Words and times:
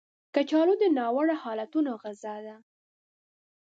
کچالو 0.35 0.73
د 0.81 0.83
ناوړه 0.97 1.35
حالتونو 1.43 1.91
غذا 2.01 2.35
ده 2.45 2.55